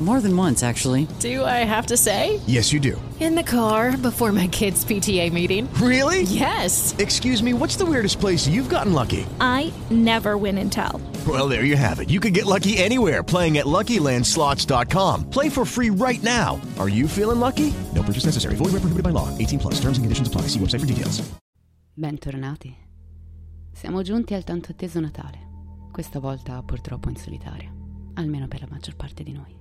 More 0.00 0.20
than 0.20 0.36
once, 0.36 0.62
actually. 0.62 1.08
Do 1.18 1.44
I 1.44 1.64
have 1.66 1.86
to 1.86 1.96
say? 1.96 2.38
Yes, 2.46 2.72
you 2.72 2.78
do. 2.78 3.00
In 3.18 3.34
the 3.34 3.42
car 3.42 3.96
before 3.96 4.30
my 4.30 4.46
kids' 4.46 4.84
PTA 4.84 5.32
meeting. 5.32 5.68
Really? 5.82 6.22
Yes. 6.22 6.94
Excuse 6.98 7.42
me, 7.42 7.52
what's 7.52 7.74
the 7.74 7.84
weirdest 7.84 8.20
place 8.20 8.46
you've 8.46 8.68
gotten 8.68 8.92
lucky? 8.92 9.26
I 9.40 9.72
never 9.90 10.36
win 10.36 10.56
and 10.58 10.70
tell. 10.70 11.00
Well, 11.26 11.48
there 11.48 11.64
you 11.64 11.74
have 11.74 11.98
it. 11.98 12.10
You 12.10 12.20
can 12.20 12.32
get 12.32 12.46
lucky 12.46 12.78
anywhere 12.78 13.24
playing 13.24 13.58
at 13.58 13.66
LuckyLandSlots.com. 13.66 15.30
Play 15.30 15.48
for 15.48 15.64
free 15.64 15.90
right 15.90 16.22
now. 16.22 16.60
Are 16.78 16.88
you 16.88 17.08
feeling 17.08 17.40
lucky? 17.40 17.74
No 17.92 18.04
purchase 18.04 18.24
necessary. 18.24 18.54
Void 18.54 18.70
where 18.70 18.80
prohibited 18.80 19.02
by 19.02 19.10
law. 19.10 19.36
18 19.36 19.58
plus. 19.58 19.74
Terms 19.80 19.98
and 19.98 20.04
conditions 20.04 20.28
apply. 20.28 20.42
See 20.42 20.60
website 20.60 20.80
for 20.80 20.86
details. 20.86 21.22
Bentornati. 21.94 22.72
Siamo 23.72 24.02
giunti 24.02 24.34
al 24.34 24.44
tanto 24.44 24.70
atteso 24.70 25.00
Natale. 25.00 25.46
Questa 25.90 26.20
volta 26.20 26.62
purtroppo 26.62 27.08
in 27.08 27.16
solitaria. 27.16 27.72
Almeno 28.14 28.46
per 28.46 28.60
la 28.60 28.68
maggior 28.70 28.94
parte 28.94 29.24
di 29.24 29.32
noi. 29.32 29.57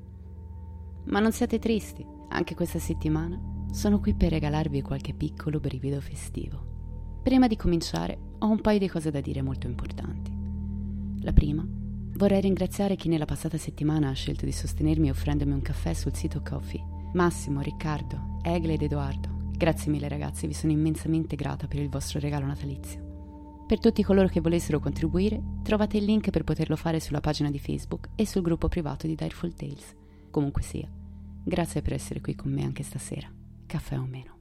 Ma 1.08 1.19
non 1.19 1.31
siate 1.31 1.59
tristi. 1.59 2.05
Anche 2.30 2.55
questa 2.55 2.80
settimana 2.80 3.39
sono 3.72 4.00
qui 4.00 4.13
per 4.13 4.31
regalarvi 4.31 4.81
qualche 4.81 5.14
piccolo 5.14 5.59
brivido 5.59 6.02
festivo. 6.02 7.19
Prima 7.23 7.47
di 7.47 7.55
cominciare 7.55 8.17
ho 8.39 8.49
un 8.49 8.61
paio 8.61 8.80
di 8.80 8.88
cose 8.88 9.11
da 9.11 9.22
dire 9.22 9.41
molto 9.41 9.67
importanti. 9.67 10.31
La 11.22 11.33
prima, 11.33 11.66
vorrei 11.67 12.41
ringraziare 12.41 12.95
chi 12.95 13.08
nella 13.08 13.25
passata 13.25 13.58
settimana 13.58 14.09
ha 14.09 14.14
scelto 14.14 14.45
di 14.45 14.52
sostenermi 14.52 15.09
offrendomi 15.09 15.53
un 15.53 15.61
caffè 15.61 15.94
sul 15.94 16.16
sito 16.16 16.41
Coffee. 16.41 16.83
Massimo, 17.14 17.61
Riccardo, 17.61 18.39
Egle 18.42 18.73
ed 18.73 18.81
Edoardo. 18.81 19.30
Grazie 19.52 19.92
mille 19.92 20.08
ragazzi, 20.08 20.45
vi 20.45 20.53
sono 20.53 20.71
immensamente 20.71 21.36
grata 21.36 21.67
per 21.67 21.80
il 21.80 21.89
vostro 21.89 22.19
regalo 22.19 22.45
natalizio. 22.45 23.64
Per 23.66 23.80
tutti 23.80 24.03
coloro 24.03 24.27
che 24.27 24.39
volessero 24.39 24.80
contribuire, 24.80 25.42
trovate 25.64 25.97
il 25.97 26.05
link 26.05 26.30
per 26.30 26.44
poterlo 26.44 26.75
fare 26.75 26.99
sulla 26.99 27.19
pagina 27.19 27.49
di 27.49 27.59
Facebook 27.59 28.09
e 28.16 28.25
sul 28.25 28.42
gruppo 28.42 28.67
privato 28.67 29.08
di 29.08 29.16
Direful 29.16 29.53
Tales. 29.53 29.95
Comunque 30.30 30.61
sia, 30.61 30.88
grazie 31.48 31.81
per 31.81 31.94
essere 31.94 32.20
qui 32.20 32.36
con 32.36 32.52
me 32.52 32.64
anche 32.64 32.84
stasera, 32.84 33.31
caffè 33.66 33.98
o 33.98 34.06
meno. 34.06 34.36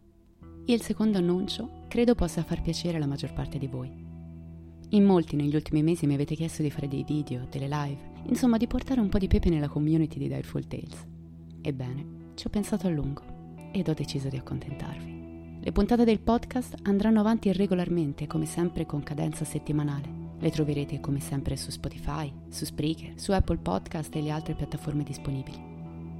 Il 0.66 0.82
secondo 0.82 1.18
annuncio 1.18 1.84
credo 1.86 2.16
possa 2.16 2.42
far 2.42 2.60
piacere 2.60 2.96
alla 2.96 3.06
maggior 3.06 3.32
parte 3.32 3.58
di 3.58 3.68
voi. 3.68 4.04
In 4.90 5.04
molti 5.04 5.36
negli 5.36 5.54
ultimi 5.54 5.84
mesi 5.84 6.06
mi 6.06 6.14
avete 6.14 6.34
chiesto 6.34 6.62
di 6.62 6.70
fare 6.70 6.88
dei 6.88 7.04
video, 7.04 7.46
delle 7.48 7.68
live, 7.68 8.12
insomma 8.24 8.56
di 8.56 8.66
portare 8.66 9.00
un 9.00 9.08
po' 9.08 9.18
di 9.18 9.28
pepe 9.28 9.50
nella 9.50 9.68
community 9.68 10.18
di 10.18 10.26
Direful 10.26 10.66
Tales. 10.66 11.06
Ebbene, 11.60 12.06
ci 12.34 12.48
ho 12.48 12.50
pensato 12.50 12.88
a 12.88 12.90
lungo 12.90 13.22
ed 13.70 13.88
ho 13.88 13.94
deciso 13.94 14.28
di 14.28 14.36
accontentarvi. 14.36 15.60
Le 15.60 15.72
puntate 15.72 16.04
del 16.04 16.20
podcast 16.20 16.74
andranno 16.82 17.20
avanti 17.20 17.52
regolarmente, 17.52 18.26
come 18.26 18.46
sempre 18.46 18.84
con 18.84 19.04
cadenza 19.04 19.44
settimanale. 19.44 20.24
Le 20.38 20.50
troverete 20.50 20.98
come 20.98 21.20
sempre 21.20 21.56
su 21.56 21.70
Spotify, 21.70 22.32
su 22.48 22.64
Spreaker, 22.64 23.12
su 23.14 23.30
Apple 23.30 23.58
Podcast 23.58 24.14
e 24.16 24.22
le 24.22 24.30
altre 24.30 24.54
piattaforme 24.54 25.04
disponibili. 25.04 25.75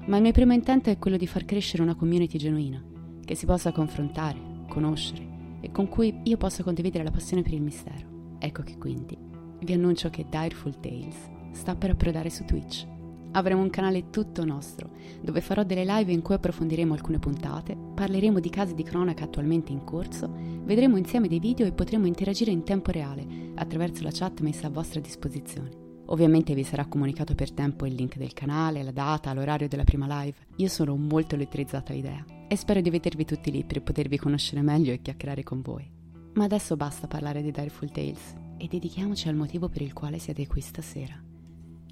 Ma 0.07 0.17
il 0.17 0.23
mio 0.23 0.31
primo 0.31 0.53
intento 0.53 0.89
è 0.89 0.99
quello 0.99 1.17
di 1.17 1.27
far 1.27 1.45
crescere 1.45 1.83
una 1.83 1.97
community 1.97 2.39
genuina, 2.39 2.81
che 3.25 3.35
si 3.35 3.45
possa 3.45 3.73
confrontare, 3.73 4.39
conoscere 4.69 5.27
e 5.61 5.73
con 5.73 5.89
cui 5.89 6.21
io 6.23 6.37
possa 6.37 6.63
condividere 6.63 7.03
la 7.03 7.11
passione 7.11 7.43
per 7.43 7.55
il 7.55 7.63
mistero. 7.63 8.37
Ecco 8.39 8.63
che 8.63 8.79
quindi 8.79 9.19
vi 9.61 9.73
annuncio 9.73 10.09
che 10.09 10.27
Direful 10.31 10.79
Tales 10.79 11.17
sta 11.51 11.75
per 11.75 11.91
approdare 11.91 12.31
su 12.31 12.45
Twitch. 12.45 12.87
Avremo 13.33 13.63
un 13.63 13.71
canale 13.71 14.11
tutto 14.11 14.45
nostro, 14.45 14.91
dove 15.21 15.41
farò 15.41 15.65
delle 15.65 15.85
live 15.85 16.13
in 16.13 16.23
cui 16.23 16.37
approfondiremo 16.37 16.95
alcune 16.95 17.19
puntate, 17.19 17.77
parleremo 17.77 18.39
di 18.39 18.49
casi 18.49 18.75
di 18.75 18.85
cronaca 18.85 19.25
attualmente 19.25 19.73
in 19.73 19.83
corso, 19.83 20.31
vedremo 20.63 20.97
insieme 20.97 21.27
dei 21.27 21.41
video 21.41 21.67
e 21.67 21.73
potremo 21.73 22.07
interagire 22.07 22.53
in 22.53 22.63
tempo 22.63 22.93
reale 22.93 23.27
attraverso 23.57 24.05
la 24.05 24.11
chat 24.13 24.41
messa 24.41 24.69
a 24.69 24.71
vostra 24.71 25.01
disposizione. 25.01 25.86
Ovviamente 26.07 26.55
vi 26.55 26.63
sarà 26.63 26.87
comunicato 26.87 27.35
per 27.35 27.51
tempo 27.51 27.87
il 27.87 27.95
link 27.95 28.17
del 28.17 28.33
canale, 28.33 28.83
la 28.83 28.93
data, 28.93 29.33
l'orario 29.33 29.69
della 29.69 29.85
prima 29.85 30.23
live. 30.23 30.37
Io 30.57 30.69
sono 30.69 30.97
molto 30.97 31.35
elettrizzata 31.35 31.93
all'idea 31.93 32.25
e 32.49 32.57
spero 32.57 32.81
di 32.81 32.91
vedervi 32.91 33.25
tutti 33.25 33.51
lì 33.51 33.65
per 33.65 33.83
potervi 33.83 34.19
conoscere 34.19 34.63
meglio 34.63 34.93
e 34.93 35.03
chiacchierare 35.03 35.43
con 35.43 35.63
voi. 35.63 35.91
Ma 36.35 36.45
adesso 36.45 36.77
basta 36.77 37.09
parlare 37.09 37.43
di 37.43 37.51
Direful 37.51 37.91
Tales 37.91 38.35
e 38.59 38.69
dedichiamoci 38.69 39.29
al 39.29 39.35
motivo 39.35 39.69
per 39.69 39.83
il 39.83 39.93
quale 39.93 40.19
siete 40.19 40.47
qui 40.47 40.61
stasera. 40.61 41.21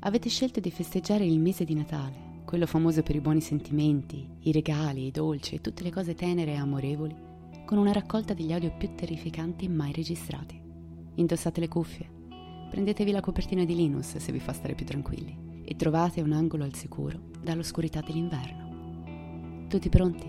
Avete 0.00 0.28
scelto 0.28 0.60
di 0.60 0.70
festeggiare 0.70 1.24
il 1.24 1.40
mese 1.40 1.64
di 1.64 1.74
Natale, 1.74 2.42
quello 2.44 2.66
famoso 2.66 3.02
per 3.02 3.16
i 3.16 3.20
buoni 3.20 3.40
sentimenti, 3.40 4.28
i 4.40 4.52
regali, 4.52 5.06
i 5.06 5.10
dolci 5.10 5.56
e 5.56 5.60
tutte 5.60 5.82
le 5.82 5.90
cose 5.90 6.14
tenere 6.14 6.52
e 6.52 6.56
amorevoli, 6.56 7.16
con 7.64 7.78
una 7.78 7.92
raccolta 7.92 8.34
degli 8.34 8.52
audio 8.52 8.76
più 8.76 8.94
terrificanti 8.94 9.66
mai 9.68 9.92
registrati. 9.92 10.60
Indossate 11.14 11.60
le 11.60 11.68
cuffie, 11.68 12.10
prendetevi 12.74 13.12
la 13.12 13.20
copertina 13.20 13.64
di 13.64 13.76
Linus 13.76 14.16
se 14.16 14.32
vi 14.32 14.40
fa 14.40 14.52
stare 14.52 14.74
più 14.74 14.84
tranquilli 14.84 15.62
e 15.64 15.76
trovate 15.76 16.20
un 16.20 16.32
angolo 16.32 16.64
al 16.64 16.74
sicuro 16.74 17.20
dall'oscurità 17.40 18.00
dell'inverno. 18.00 19.66
Tutti 19.68 19.88
pronti? 19.88 20.26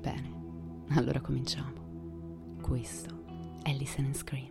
Bene, 0.00 0.86
allora 0.88 1.20
cominciamo. 1.20 2.58
Questo 2.60 3.22
è 3.62 3.72
Listen 3.74 4.06
and 4.06 4.16
Scream. 4.16 4.50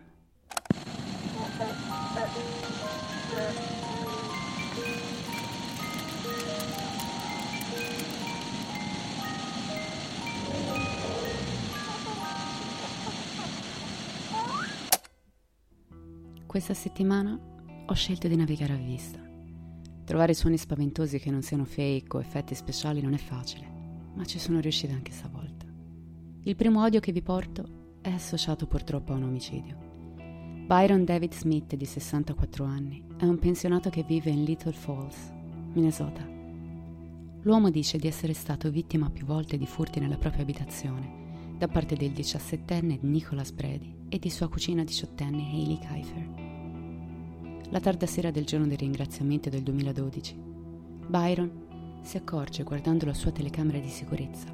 Questa 16.52 16.74
settimana 16.74 17.40
ho 17.86 17.94
scelto 17.94 18.28
di 18.28 18.36
navigare 18.36 18.74
a 18.74 18.76
vista. 18.76 19.18
Trovare 20.04 20.34
suoni 20.34 20.58
spaventosi 20.58 21.18
che 21.18 21.30
non 21.30 21.40
siano 21.40 21.64
fake 21.64 22.14
o 22.14 22.20
effetti 22.20 22.54
speciali 22.54 23.00
non 23.00 23.14
è 23.14 23.16
facile, 23.16 23.66
ma 24.12 24.26
ci 24.26 24.38
sono 24.38 24.60
riuscita 24.60 24.92
anche 24.92 25.12
stavolta. 25.12 25.64
Il 26.42 26.54
primo 26.54 26.82
odio 26.82 27.00
che 27.00 27.10
vi 27.10 27.22
porto 27.22 27.96
è 28.02 28.10
associato 28.10 28.66
purtroppo 28.66 29.14
a 29.14 29.16
un 29.16 29.22
omicidio. 29.22 29.78
Byron 30.66 31.06
David 31.06 31.32
Smith, 31.32 31.74
di 31.74 31.86
64 31.86 32.66
anni, 32.66 33.02
è 33.16 33.24
un 33.24 33.38
pensionato 33.38 33.88
che 33.88 34.02
vive 34.02 34.28
in 34.28 34.44
Little 34.44 34.74
Falls, 34.74 35.32
Minnesota. 35.72 36.22
L'uomo 37.44 37.70
dice 37.70 37.96
di 37.96 38.08
essere 38.08 38.34
stato 38.34 38.70
vittima 38.70 39.08
più 39.08 39.24
volte 39.24 39.56
di 39.56 39.66
furti 39.66 40.00
nella 40.00 40.18
propria 40.18 40.42
abitazione 40.42 41.21
da 41.62 41.68
parte 41.68 41.94
del 41.94 42.10
diciassettenne 42.10 42.98
Nicholas 43.02 43.52
Brady 43.52 43.94
e 44.08 44.18
di 44.18 44.30
sua 44.30 44.48
cugina 44.48 44.82
diciottenne 44.82 45.48
Hailey 45.48 45.78
Kiefer. 45.78 47.70
La 47.70 47.78
tarda 47.78 48.04
sera 48.06 48.32
del 48.32 48.44
giorno 48.44 48.66
del 48.66 48.78
ringraziamento 48.78 49.48
del 49.48 49.62
2012, 49.62 50.36
Byron 51.06 52.00
si 52.02 52.16
accorge 52.16 52.64
guardando 52.64 53.06
la 53.06 53.14
sua 53.14 53.30
telecamera 53.30 53.78
di 53.78 53.90
sicurezza 53.90 54.48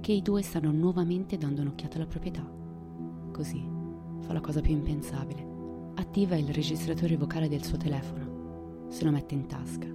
che 0.00 0.10
i 0.10 0.22
due 0.22 0.42
stanno 0.42 0.72
nuovamente 0.72 1.38
dando 1.38 1.60
un'occhiata 1.60 1.98
alla 1.98 2.06
proprietà. 2.06 2.44
Così 3.30 3.64
fa 4.22 4.32
la 4.32 4.40
cosa 4.40 4.60
più 4.60 4.72
impensabile. 4.72 5.92
Attiva 5.94 6.34
il 6.34 6.52
registratore 6.52 7.16
vocale 7.16 7.48
del 7.48 7.62
suo 7.62 7.76
telefono, 7.76 8.88
se 8.88 9.04
lo 9.04 9.12
mette 9.12 9.34
in 9.34 9.46
tasca, 9.46 9.86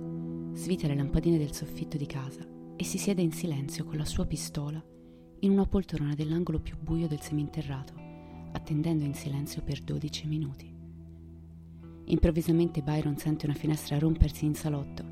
svita 0.54 0.88
le 0.88 0.96
lampadine 0.96 1.38
del 1.38 1.52
soffitto 1.52 1.98
di 1.98 2.06
casa 2.06 2.48
e 2.78 2.84
si 2.86 2.98
siede 2.98 3.22
in 3.22 3.34
silenzio 3.34 3.84
con 3.84 3.98
la 3.98 4.06
sua 4.06 4.26
pistola 4.26 4.82
in 5.42 5.52
una 5.52 5.66
poltrona 5.66 6.16
dell'angolo 6.16 6.60
più 6.60 6.76
buio 6.78 7.08
del 7.08 7.22
seminterrato, 7.22 7.94
attendendo 8.52 9.06
in 9.06 9.14
silenzio 9.14 9.62
per 9.62 9.80
12 9.80 10.28
minuti. 10.28 10.74
Improvvisamente 12.06 12.82
Byron 12.82 13.18
sente 13.18 13.46
una 13.46 13.56
finestra 13.56 13.98
rompersi 14.00 14.46
in 14.46 14.56
salotto 14.56 15.06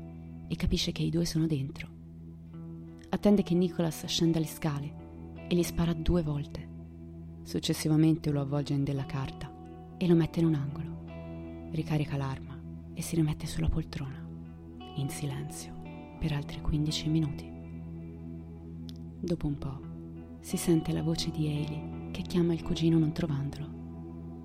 e 0.48 0.56
capisce 0.56 0.92
che 0.92 1.02
i 1.02 1.10
due 1.10 1.24
sono 1.24 1.46
dentro. 1.46 1.88
Attende 3.08 3.42
che 3.42 3.54
Nicholas 3.54 4.04
scenda 4.04 4.38
le 4.38 4.46
scale 4.46 5.46
e 5.48 5.54
gli 5.54 5.62
spara 5.62 5.94
due 5.94 6.22
volte. 6.22 6.68
Successivamente 7.44 8.30
lo 8.30 8.42
avvolge 8.42 8.74
in 8.74 8.84
della 8.84 9.06
carta 9.06 9.50
e 9.96 10.06
lo 10.06 10.14
mette 10.14 10.40
in 10.40 10.46
un 10.46 10.54
angolo. 10.54 11.70
Ricarica 11.70 12.18
l'arma 12.18 12.60
e 12.92 13.00
si 13.00 13.14
rimette 13.14 13.46
sulla 13.46 13.68
poltrona, 13.68 14.26
in 14.96 15.08
silenzio, 15.08 15.72
per 16.18 16.32
altri 16.32 16.60
15 16.60 17.08
minuti. 17.08 17.50
Dopo 19.20 19.46
un 19.46 19.56
po' 19.56 19.87
si 20.40 20.56
sente 20.56 20.92
la 20.92 21.02
voce 21.02 21.30
di 21.30 21.46
Hailey 21.46 22.10
che 22.10 22.22
chiama 22.22 22.52
il 22.52 22.62
cugino 22.62 22.98
non 22.98 23.12
trovandolo. 23.12 23.66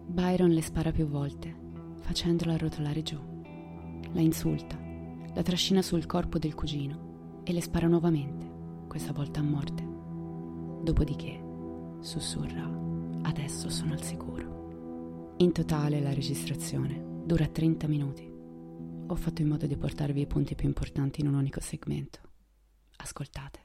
Byron 0.08 0.50
le 0.50 0.62
spara 0.62 0.92
più 0.92 1.08
volte, 1.08 1.56
facendola 2.02 2.58
rotolare 2.58 3.02
giù. 3.02 3.18
La 4.12 4.22
insulta, 4.22 4.78
la 5.34 5.42
trascina 5.42 5.82
sul 5.82 6.06
corpo 6.06 6.38
del 6.38 6.54
cugino 6.54 7.42
e 7.44 7.54
le 7.54 7.62
spara 7.62 7.88
nuovamente, 7.88 8.52
questa 8.88 9.12
volta 9.12 9.40
a 9.40 9.44
morte. 9.44 9.84
Dopodiché 10.84 11.42
sussurra, 12.02 12.70
adesso 13.24 13.70
sono 13.70 13.94
al 13.94 14.04
sicuro. 14.04 15.36
In 15.38 15.52
totale 15.52 16.00
la 16.00 16.14
registrazione 16.14 17.22
dura 17.26 17.48
30 17.48 17.88
minuti. 17.88 18.32
Ho 19.08 19.16
fatto 19.16 19.42
in 19.42 19.48
modo 19.48 19.66
di 19.66 19.78
portarvi 19.78 20.22
i 20.22 20.28
punti 20.28 20.56
più 20.56 20.68
importanti 20.68 21.22
in 21.22 21.28
un 21.28 21.36
unico 21.36 21.60
segmento. 21.60 22.20
Ascoltate. 22.98 23.63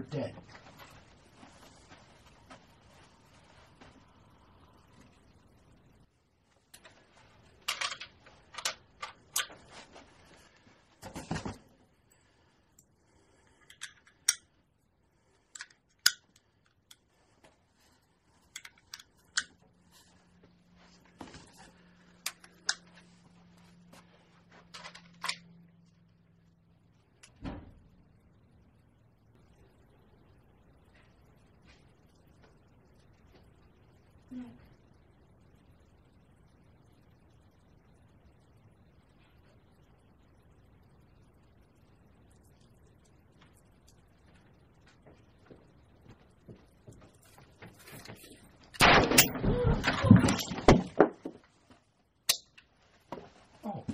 dead. 0.00 0.32
Oh, 34.32 34.38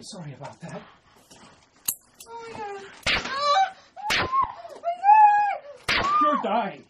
sorry 0.03 0.35
about 0.35 0.61
that. 0.61 0.83
Oh 2.29 2.53
ah! 2.55 2.81
Ah! 3.09 4.29
Ah! 5.89 6.19
You're 6.21 6.43
dying. 6.43 6.85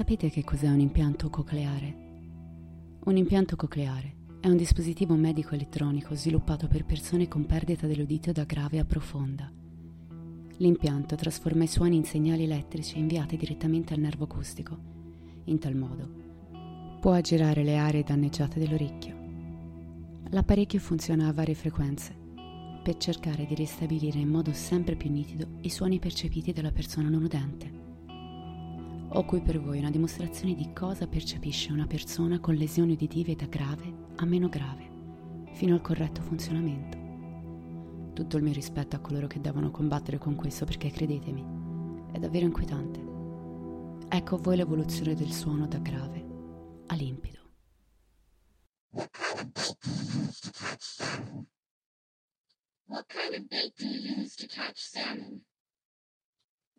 Sapete 0.00 0.30
che 0.30 0.42
cos'è 0.44 0.66
un 0.66 0.80
impianto 0.80 1.28
cocleare? 1.28 1.94
Un 3.04 3.18
impianto 3.18 3.54
cocleare 3.54 4.14
è 4.40 4.48
un 4.48 4.56
dispositivo 4.56 5.14
medico 5.14 5.54
elettronico 5.54 6.14
sviluppato 6.14 6.68
per 6.68 6.86
persone 6.86 7.28
con 7.28 7.44
perdita 7.44 7.86
dell'udito 7.86 8.32
da 8.32 8.44
grave 8.44 8.78
a 8.78 8.86
profonda. 8.86 9.52
L'impianto 10.56 11.16
trasforma 11.16 11.64
i 11.64 11.66
suoni 11.66 11.96
in 11.96 12.04
segnali 12.04 12.44
elettrici 12.44 12.98
inviati 12.98 13.36
direttamente 13.36 13.92
al 13.92 14.00
nervo 14.00 14.24
acustico. 14.24 14.78
In 15.44 15.58
tal 15.58 15.74
modo 15.74 16.08
può 16.98 17.12
aggirare 17.12 17.62
le 17.62 17.76
aree 17.76 18.02
danneggiate 18.02 18.58
dell'orecchio. 18.58 19.14
L'apparecchio 20.30 20.78
funziona 20.78 21.28
a 21.28 21.32
varie 21.34 21.54
frequenze 21.54 22.16
per 22.82 22.96
cercare 22.96 23.44
di 23.44 23.54
ristabilire 23.54 24.18
in 24.18 24.30
modo 24.30 24.54
sempre 24.54 24.96
più 24.96 25.10
nitido 25.10 25.58
i 25.60 25.68
suoni 25.68 25.98
percepiti 25.98 26.54
dalla 26.54 26.72
persona 26.72 27.10
non 27.10 27.22
udente. 27.22 27.79
Ho 29.12 29.24
qui 29.24 29.40
per 29.40 29.60
voi 29.60 29.80
una 29.80 29.90
dimostrazione 29.90 30.54
di 30.54 30.72
cosa 30.72 31.08
percepisce 31.08 31.72
una 31.72 31.88
persona 31.88 32.38
con 32.38 32.54
lesioni 32.54 32.92
uditive 32.92 33.34
da 33.34 33.46
grave 33.46 33.92
a 34.16 34.24
meno 34.24 34.48
grave, 34.48 34.88
fino 35.52 35.74
al 35.74 35.80
corretto 35.80 36.22
funzionamento. 36.22 38.12
Tutto 38.12 38.36
il 38.36 38.44
mio 38.44 38.52
rispetto 38.52 38.94
a 38.94 39.00
coloro 39.00 39.26
che 39.26 39.40
devono 39.40 39.72
combattere 39.72 40.18
con 40.18 40.36
questo 40.36 40.64
perché 40.64 40.90
credetemi, 40.90 41.44
è 42.12 42.20
davvero 42.20 42.46
inquietante. 42.46 43.00
Ecco 44.08 44.36
a 44.36 44.38
voi 44.38 44.56
l'evoluzione 44.56 45.14
del 45.14 45.32
suono 45.32 45.66
da 45.66 45.78
grave 45.78 46.24
a 46.86 46.94
limpido. 46.94 47.38
What 52.86 53.06
kind 53.08 53.34
of 53.34 53.48
bait 53.48 53.72
do 53.76 53.86
you 53.86 54.20
use 54.20 54.36
to 54.36 54.46
catch 54.46 54.78
salmon? 54.78 55.42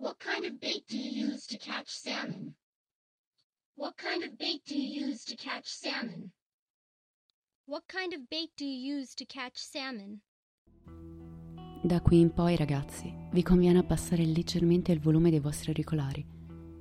What 0.01 0.17
kind 0.17 0.45
of 0.45 0.59
bait 0.59 0.83
do 0.87 0.97
you 0.97 1.27
use 1.27 1.45
to 1.45 1.59
catch 1.59 1.87
salmon? 1.87 2.55
What 3.75 3.93
kind 3.97 4.23
of 4.23 4.35
bait 4.35 4.63
do 4.65 4.73
you 4.75 5.05
use 5.05 5.23
to 5.25 5.35
catch 5.35 5.67
salmon? 5.67 6.31
What 7.67 7.83
kind 7.85 8.11
of 8.13 8.27
bait 8.27 8.49
do 8.57 8.65
you 8.65 8.97
use 8.97 9.13
to 9.13 9.25
catch 9.25 9.57
salmon? 9.57 10.21
Da 11.83 12.01
qui 12.01 12.19
in 12.19 12.33
poi, 12.33 12.55
ragazzi, 12.55 13.13
vi 13.31 13.43
conviene 13.43 13.77
abbassare 13.77 14.25
leggermente 14.25 14.91
il 14.91 14.99
volume 14.99 15.29
dei 15.29 15.39
vostri 15.39 15.67
auricolari, 15.67 16.25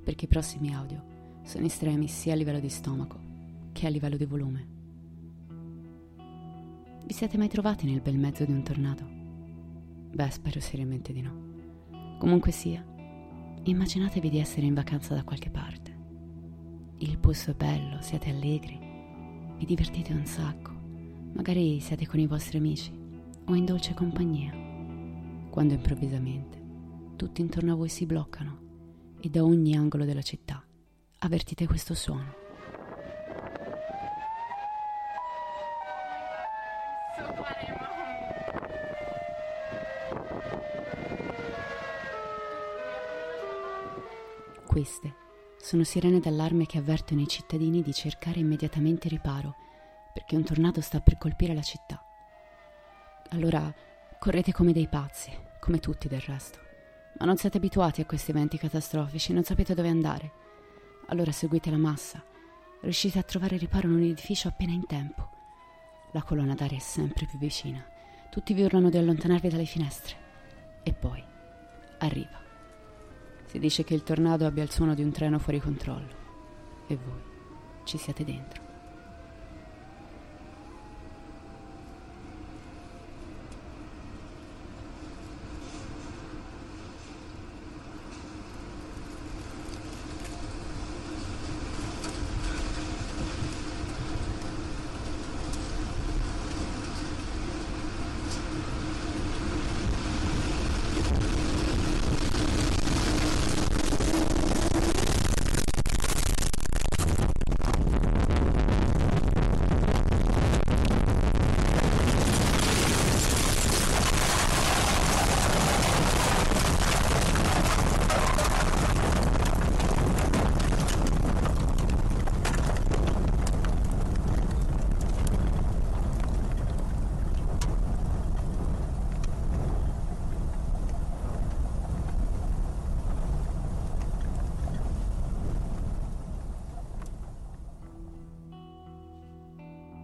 perché 0.03 0.25
i 0.25 0.29
prossimi 0.29 0.75
audio 0.75 1.05
sono 1.45 1.67
estremi 1.67 2.09
sia 2.09 2.33
a 2.33 2.37
livello 2.37 2.59
di 2.59 2.71
stomaco 2.71 3.21
che 3.73 3.87
a 3.87 3.91
livello 3.91 4.17
di 4.17 4.25
volume. 4.25 4.69
Vi 7.05 7.13
siete 7.13 7.37
mai 7.37 7.49
trovati 7.49 7.85
nel 7.85 8.01
bel 8.01 8.17
mezzo 8.17 8.47
di 8.47 8.53
un 8.53 8.63
tornado? 8.63 9.05
Beh, 9.05 10.31
spero 10.31 10.59
seriamente 10.59 11.13
di 11.13 11.21
no. 11.21 12.17
Comunque 12.19 12.51
sia, 12.51 12.90
immaginatevi 13.63 14.31
di 14.31 14.39
essere 14.39 14.67
in 14.67 14.75
vacanza 14.75 15.15
da 15.15 15.25
qualche 15.25 15.51
parte. 15.51 15.99
Il 16.99 17.19
posto 17.19 17.51
è 17.51 17.55
bello, 17.55 18.01
siete 18.01 18.31
allegri, 18.31 18.79
vi 19.57 19.65
divertite 19.65 20.13
un 20.13 20.25
sacco, 20.25 20.73
magari 21.35 21.81
siete 21.81 22.07
con 22.07 22.19
i 22.21 22.27
vostri 22.27 22.59
amici 22.59 22.93
o 23.45 23.55
in 23.55 23.65
dolce 23.65 23.95
compagnia, 23.95 24.53
quando 25.51 25.75
improvvisamente 25.75 26.59
tutti 27.17 27.41
intorno 27.41 27.73
a 27.73 27.77
voi 27.77 27.89
si 27.89 28.07
bloccano 28.07 28.59
e 29.21 29.29
da 29.29 29.45
ogni 29.45 29.77
angolo 29.77 30.05
della 30.05 30.23
città 30.23 30.65
avvertite 31.19 31.67
questo 31.67 31.95
suono. 31.95 32.40
Queste 44.81 45.15
sono 45.59 45.85
sirene 45.85 46.21
d'allarme 46.21 46.65
che 46.65 46.79
avvertono 46.79 47.21
i 47.21 47.29
cittadini 47.29 47.83
di 47.83 47.93
cercare 47.93 48.41
immediatamente 48.41 49.11
riparo 49.11 49.55
perché 50.11 50.37
un 50.37 50.43
tornado 50.43 50.81
sta 50.81 51.01
per 51.01 51.19
colpire 51.19 51.53
la 51.53 51.61
città. 51.61 52.03
Allora 53.33 53.71
correte 54.19 54.53
come 54.53 54.73
dei 54.73 54.89
pazzi, 54.89 55.31
come 55.61 55.81
tutti 55.81 56.09
del 56.09 56.23
resto. 56.23 56.61
Ma 57.19 57.27
non 57.27 57.37
siete 57.37 57.59
abituati 57.59 58.01
a 58.01 58.07
questi 58.07 58.31
eventi 58.31 58.57
catastrofici, 58.57 59.35
non 59.35 59.45
sapete 59.45 59.75
dove 59.75 59.91
andare. 59.91 60.33
Allora 61.09 61.31
seguite 61.31 61.69
la 61.69 61.77
massa, 61.77 62.25
riuscite 62.81 63.19
a 63.19 63.23
trovare 63.23 63.59
riparo 63.59 63.87
in 63.87 63.97
un 63.97 64.03
edificio 64.03 64.49
appena 64.49 64.73
in 64.73 64.87
tempo. 64.87 65.29
La 66.13 66.23
colonna 66.23 66.55
d'aria 66.55 66.79
è 66.79 66.81
sempre 66.81 67.27
più 67.27 67.39
vicina. 67.39 67.87
Tutti 68.31 68.55
vi 68.55 68.63
urlano 68.63 68.89
di 68.89 68.97
allontanarvi 68.97 69.51
dalle 69.51 69.67
finestre. 69.67 70.17
E 70.83 70.95
poi 70.95 71.23
arriva. 71.99 72.49
Si 73.51 73.59
dice 73.59 73.83
che 73.83 73.95
il 73.95 74.05
tornado 74.05 74.47
abbia 74.47 74.63
il 74.63 74.71
suono 74.71 74.95
di 74.95 75.03
un 75.03 75.11
treno 75.11 75.41
fuori 75.41 75.59
controllo 75.59 76.15
e 76.87 76.97
voi 76.97 77.21
ci 77.83 77.99
siete 77.99 78.23
dentro. 78.23 78.60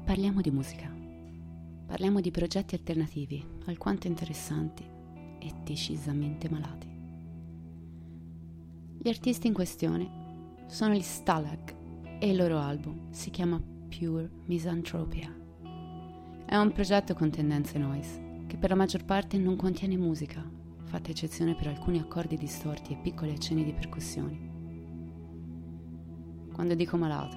Parliamo 0.07 0.41
di 0.41 0.53
musica. 0.53 0.89
Parliamo 1.85 2.21
di 2.21 2.31
progetti 2.31 2.77
alternativi, 2.77 3.45
alquanto 3.65 4.07
interessanti 4.07 4.85
e 5.41 5.53
decisamente 5.65 6.49
malati. 6.49 6.89
Gli 8.99 9.09
artisti 9.09 9.49
in 9.49 9.53
questione 9.53 10.63
sono 10.69 10.95
gli 10.95 11.03
Stalag 11.03 11.75
e 12.21 12.31
il 12.31 12.37
loro 12.37 12.59
album 12.59 13.11
si 13.11 13.31
chiama 13.31 13.61
Pure 13.61 14.31
Misanthropia. 14.45 15.29
È 16.47 16.55
un 16.55 16.71
progetto 16.71 17.13
con 17.15 17.31
tendenze 17.31 17.77
noise 17.77 18.45
che 18.47 18.57
per 18.59 18.71
la 18.71 18.77
maggior 18.77 19.05
parte 19.05 19.39
non 19.39 19.57
contiene 19.57 19.97
musica, 19.97 20.49
fatta 20.85 21.11
eccezione 21.11 21.57
per 21.57 21.67
alcuni 21.67 21.99
accordi 21.99 22.37
distorti 22.37 22.93
e 22.93 22.99
piccoli 23.03 23.33
accenni 23.33 23.65
di 23.65 23.73
percussioni. 23.73 24.39
Quando 26.53 26.77
dico 26.77 26.97
malato, 26.97 27.37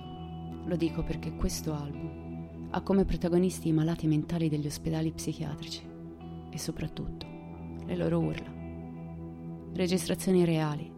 lo 0.68 0.76
dico 0.76 1.02
perché 1.02 1.34
questo 1.34 1.74
album 1.74 2.19
ha 2.72 2.82
come 2.82 3.06
protagonisti 3.06 3.70
i 3.70 3.74
malati 3.74 4.06
mentali 4.06 4.48
degli 4.48 4.68
ospedali 4.68 5.12
psichiatrici 5.12 5.82
e 6.52 6.58
soprattutto 6.60 7.26
le 7.86 7.96
loro 7.96 8.20
urla. 8.20 8.58
Registrazioni 9.74 10.46
reali, 10.46 10.92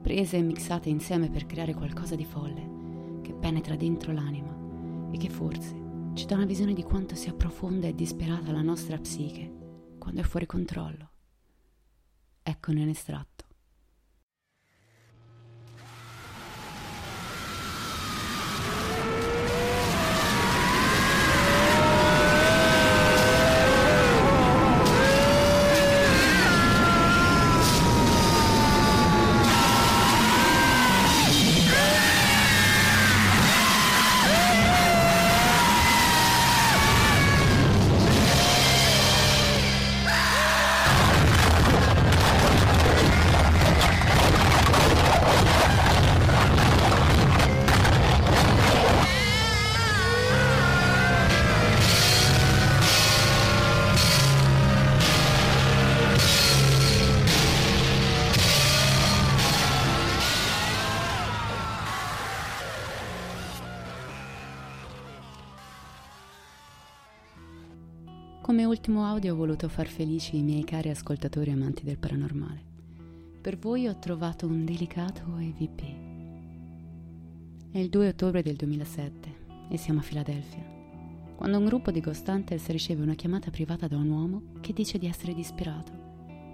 prese 0.00 0.38
e 0.38 0.42
mixate 0.42 0.88
insieme 0.88 1.30
per 1.30 1.46
creare 1.46 1.74
qualcosa 1.74 2.14
di 2.14 2.24
folle 2.24 3.20
che 3.22 3.34
penetra 3.34 3.76
dentro 3.76 4.12
l'anima 4.12 5.10
e 5.12 5.18
che 5.18 5.28
forse 5.28 5.78
ci 6.14 6.26
dà 6.26 6.36
una 6.36 6.46
visione 6.46 6.72
di 6.72 6.82
quanto 6.82 7.14
sia 7.14 7.34
profonda 7.34 7.86
e 7.86 7.94
disperata 7.94 8.52
la 8.52 8.62
nostra 8.62 8.98
psiche 8.98 9.58
quando 9.98 10.20
è 10.20 10.24
fuori 10.24 10.46
controllo. 10.46 11.10
Eccone 12.42 12.82
un 12.82 12.88
estratto. 12.88 13.29
Come 68.50 68.64
ultimo 68.64 69.04
audio 69.04 69.32
ho 69.32 69.36
voluto 69.36 69.68
far 69.68 69.86
felici 69.86 70.36
i 70.36 70.42
miei 70.42 70.64
cari 70.64 70.88
ascoltatori 70.88 71.52
amanti 71.52 71.84
del 71.84 71.98
paranormale. 71.98 72.60
Per 73.40 73.56
voi 73.56 73.86
ho 73.86 73.96
trovato 74.00 74.48
un 74.48 74.64
delicato 74.64 75.22
EVP. 75.38 75.82
È 77.70 77.78
il 77.78 77.88
2 77.88 78.08
ottobre 78.08 78.42
del 78.42 78.56
2007 78.56 79.34
e 79.70 79.76
siamo 79.76 80.00
a 80.00 80.02
Filadelfia, 80.02 80.64
quando 81.36 81.58
un 81.58 81.64
gruppo 81.64 81.92
di 81.92 82.00
Ghost 82.00 82.26
Hunters 82.26 82.66
riceve 82.70 83.04
una 83.04 83.14
chiamata 83.14 83.50
privata 83.50 83.86
da 83.86 83.96
un 83.96 84.10
uomo 84.10 84.42
che 84.60 84.72
dice 84.72 84.98
di 84.98 85.06
essere 85.06 85.32
disperato, 85.32 85.92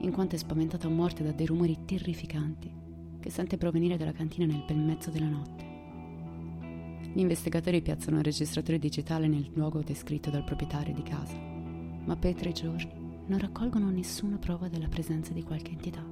in 0.01 0.13
quanto 0.13 0.35
è 0.35 0.39
spaventato 0.39 0.89
a 0.89 0.91
morte 0.91 1.25
da 1.25 1.33
dei 1.33 1.47
rumori 1.47 1.79
terrificanti 1.87 2.71
che 3.21 3.31
sente 3.31 3.57
provenire 3.57 3.97
dalla 3.97 4.13
cantina 4.13 4.45
nel 4.45 4.65
bel 4.67 4.77
mezzo 4.77 5.09
della 5.09 5.29
notte. 5.29 5.65
Gli 7.15 7.21
investigatori 7.21 7.81
piazzano 7.81 8.19
un 8.19 8.23
registratore 8.23 8.79
digitale 8.79 9.29
nel 9.29 9.49
luogo 9.55 9.81
descritto 9.81 10.29
dal 10.29 10.45
proprietario 10.45 10.93
di 10.93 11.03
casa 11.03 11.56
ma 12.07 12.17
per 12.17 12.35
tre 12.35 12.53
giorni 12.53 13.05
non 13.27 13.39
raccolgono 13.39 13.91
nessuna 13.91 14.39
prova 14.39 14.69
della 14.69 14.89
presenza 14.89 15.33
di 15.33 15.43
qualche 15.43 15.73
entità. 15.73 16.05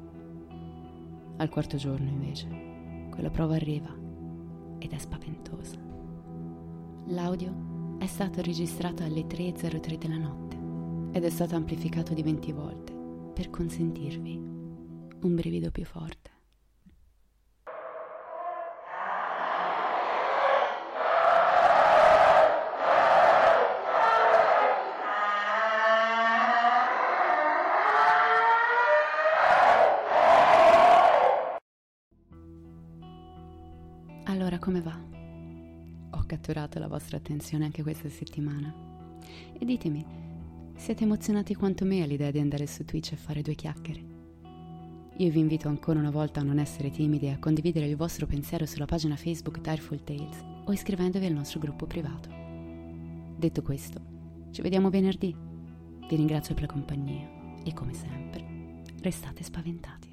Al 1.36 1.48
quarto 1.48 1.76
giorno, 1.76 2.08
invece, 2.08 3.08
quella 3.10 3.30
prova 3.30 3.54
arriva 3.54 3.92
ed 4.78 4.92
è 4.92 4.98
spaventosa. 4.98 5.76
L'audio 7.06 7.96
è 7.98 8.06
stato 8.06 8.42
registrato 8.42 9.02
alle 9.02 9.22
3.03 9.22 9.96
della 9.96 10.18
notte 10.18 11.16
ed 11.16 11.24
è 11.24 11.30
stato 11.30 11.54
amplificato 11.54 12.12
di 12.12 12.22
20 12.22 12.52
volte 12.52 12.92
per 13.32 13.50
consentirvi 13.50 14.36
un 15.22 15.34
brivido 15.34 15.70
più 15.70 15.84
forte. 15.84 16.33
Come 34.64 34.80
va? 34.80 34.98
Ho 36.12 36.24
catturato 36.24 36.78
la 36.78 36.88
vostra 36.88 37.18
attenzione 37.18 37.66
anche 37.66 37.82
questa 37.82 38.08
settimana. 38.08 38.74
E 39.58 39.62
ditemi, 39.62 40.02
siete 40.74 41.04
emozionati 41.04 41.54
quanto 41.54 41.84
me 41.84 42.02
all'idea 42.02 42.30
di 42.30 42.38
andare 42.38 42.66
su 42.66 42.82
Twitch 42.86 43.12
e 43.12 43.16
fare 43.16 43.42
due 43.42 43.54
chiacchiere? 43.54 44.02
Io 45.18 45.30
vi 45.30 45.38
invito 45.38 45.68
ancora 45.68 45.98
una 45.98 46.10
volta 46.10 46.40
a 46.40 46.44
non 46.44 46.58
essere 46.58 46.90
timidi 46.90 47.26
e 47.26 47.32
a 47.32 47.38
condividere 47.38 47.86
il 47.86 47.96
vostro 47.96 48.26
pensiero 48.26 48.64
sulla 48.64 48.86
pagina 48.86 49.16
Facebook 49.16 49.60
Direful 49.60 50.02
Tales 50.02 50.42
o 50.64 50.72
iscrivendovi 50.72 51.26
al 51.26 51.34
nostro 51.34 51.60
gruppo 51.60 51.84
privato. 51.86 52.30
Detto 53.36 53.60
questo, 53.60 54.00
ci 54.50 54.62
vediamo 54.62 54.88
venerdì. 54.88 55.36
Vi 56.08 56.16
ringrazio 56.16 56.54
per 56.54 56.62
la 56.64 56.72
compagnia 56.72 57.28
e 57.62 57.74
come 57.74 57.92
sempre, 57.92 58.82
restate 59.02 59.42
spaventati. 59.42 60.12